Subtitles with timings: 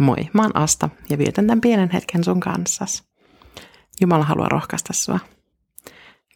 [0.00, 3.04] Moi, mä oon Asta ja vietän tämän pienen hetken sun kanssas.
[4.00, 5.18] Jumala haluaa rohkaista sua.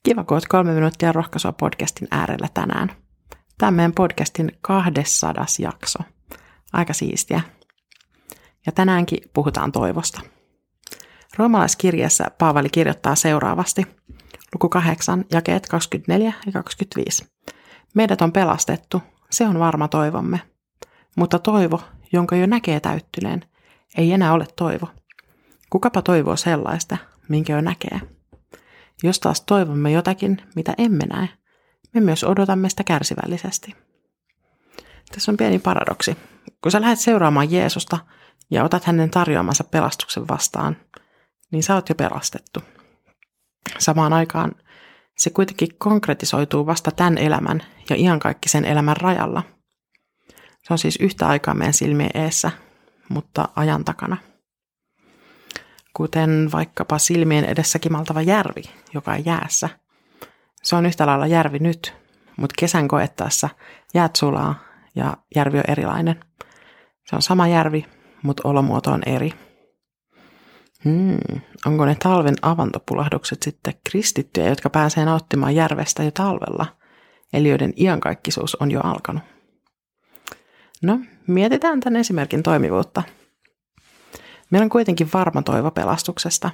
[0.02, 2.92] Kiva, kun oot kolme minuuttia rohkaisua podcastin äärellä tänään.
[3.58, 5.98] Tämä meidän podcastin 200 jakso.
[6.72, 7.40] Aika siistiä.
[8.66, 10.20] Ja tänäänkin puhutaan toivosta.
[11.36, 13.86] Roomalaiskirjassa Paavali kirjoittaa seuraavasti.
[14.54, 17.26] Luku 8, jakeet 24 ja 25.
[17.94, 20.40] Meidät on pelastettu, se on varma toivomme.
[21.16, 21.80] Mutta toivo,
[22.12, 23.44] jonka jo näkee täyttyneen,
[23.96, 24.88] ei enää ole toivo.
[25.70, 26.96] Kukapa toivoo sellaista,
[27.28, 28.00] minkä jo näkee?
[29.02, 31.28] Jos taas toivomme jotakin, mitä emme näe,
[31.94, 33.74] me myös odotamme sitä kärsivällisesti.
[35.12, 36.16] Tässä on pieni paradoksi.
[36.62, 37.98] Kun sä lähdet seuraamaan Jeesusta
[38.50, 40.76] ja otat hänen tarjoamansa pelastuksen vastaan,
[41.52, 42.60] niin sä oot jo pelastettu.
[43.78, 44.52] Samaan aikaan
[45.18, 49.42] se kuitenkin konkretisoituu vasta tämän elämän ja iankaikkisen elämän rajalla.
[50.62, 52.50] Se on siis yhtä aikaa meidän silmien eessä,
[53.08, 54.16] mutta ajan takana.
[55.96, 58.62] Kuten vaikkapa silmien edessä kimaltava järvi,
[58.94, 59.68] joka on jäässä.
[60.62, 61.94] Se on yhtä lailla järvi nyt,
[62.36, 63.48] mutta kesän koettaessa
[63.94, 64.54] jäät sulaa
[64.94, 66.24] ja järvi on erilainen.
[67.06, 67.86] Se on sama järvi,
[68.22, 69.32] mutta olomuoto on eri.
[70.84, 76.66] Hmm, onko ne talven avantopulahdukset sitten kristittyjä, jotka pääsee nauttimaan järvestä jo talvella,
[77.32, 79.22] eli joiden iankaikkisuus on jo alkanut?
[80.84, 83.02] No, mietitään tämän esimerkin toimivuutta.
[84.50, 86.50] Meillä on kuitenkin varma toivo pelastuksesta,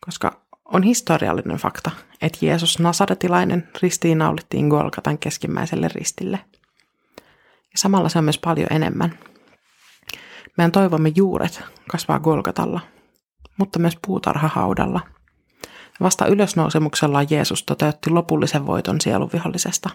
[0.00, 1.90] koska on historiallinen fakta,
[2.22, 6.40] että Jeesus Nasaretilainen ristiinnaulittiin Golgatan keskimmäiselle ristille.
[7.48, 9.18] Ja samalla se on myös paljon enemmän.
[10.58, 12.80] Meidän toivomme juuret kasvaa Golgatalla,
[13.56, 15.00] mutta myös puutarhahaudalla.
[16.00, 19.90] Vasta ylösnousemuksellaan Jeesus toteutti lopullisen voiton sieluvihollisesta.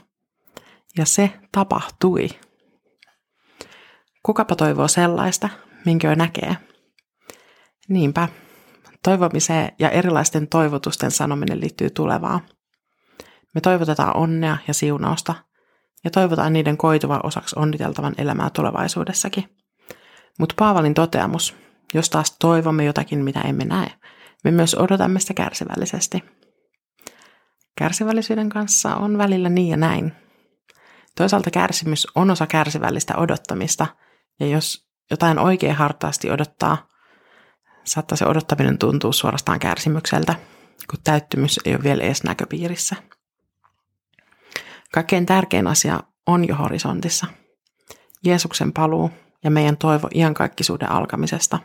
[0.97, 2.29] Ja se tapahtui
[4.25, 5.49] Kukapa toivoo sellaista,
[5.85, 6.57] minkä jo näkee.
[7.89, 8.27] Niinpä,
[9.03, 12.41] toivomiseen ja erilaisten toivotusten sanominen liittyy tulevaan.
[13.55, 15.35] Me toivotetaan onnea ja siunausta
[16.03, 19.57] ja toivotaan niiden koituva osaksi onniteltavan elämää tulevaisuudessakin.
[20.39, 21.55] Mutta Paavalin toteamus,
[21.93, 23.91] jos taas toivomme jotakin, mitä emme näe,
[24.43, 26.23] me myös odotamme sitä kärsivällisesti.
[27.77, 30.13] Kärsivällisyyden kanssa on välillä niin ja näin.
[31.17, 33.87] Toisaalta kärsimys on osa kärsivällistä odottamista–
[34.43, 36.87] ja jos jotain oikein hartaasti odottaa,
[37.83, 40.35] saattaa se odottaminen tuntua suorastaan kärsimykseltä,
[40.89, 42.95] kun täyttymys ei ole vielä edes näköpiirissä.
[44.93, 47.27] Kaikkein tärkein asia on jo horisontissa.
[48.25, 49.11] Jeesuksen paluu
[49.43, 51.59] ja meidän toivo iankaikkisuuden alkamisesta.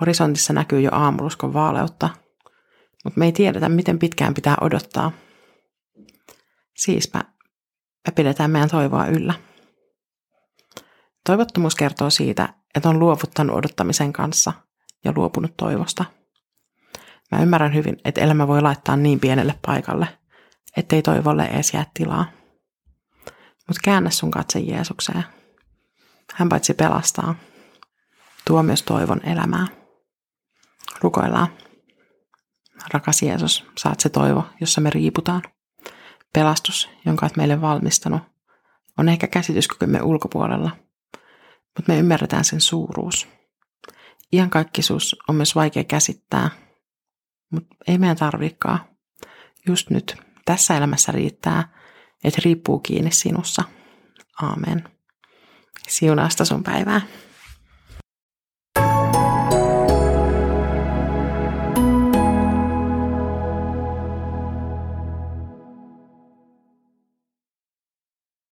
[0.00, 2.10] Horisontissa näkyy jo aamuruskon vaaleutta,
[3.04, 5.12] mutta me ei tiedetä, miten pitkään pitää odottaa.
[6.76, 7.24] Siispä
[8.06, 9.34] me pidetään meidän toivoa yllä.
[11.26, 14.52] Toivottomuus kertoo siitä, että on luovuttanut odottamisen kanssa
[15.04, 16.04] ja luopunut toivosta.
[17.32, 20.08] Mä ymmärrän hyvin, että elämä voi laittaa niin pienelle paikalle,
[20.76, 22.26] ettei toivolle edes jää tilaa.
[23.68, 25.24] Mutta käännä sun katse Jeesukseen.
[26.34, 27.34] Hän paitsi pelastaa,
[28.46, 29.66] tuo myös toivon elämää.
[31.00, 31.48] Rukoillaan.
[32.92, 35.42] Rakas Jeesus, saat se toivo, jossa me riiputaan.
[36.32, 38.22] Pelastus, jonka olet meille valmistanut,
[38.98, 40.70] on ehkä käsityskykymme ulkopuolella–
[41.78, 43.28] mutta me ymmärretään sen suuruus.
[44.32, 46.50] Iankaikkisuus on myös vaikea käsittää,
[47.50, 48.80] mutta ei meidän tarvikaan.
[49.66, 51.78] Just nyt, tässä elämässä riittää,
[52.24, 53.64] että riippuu kiinni sinussa.
[54.42, 54.88] Aamen.
[55.88, 57.00] Siunasta sun päivää.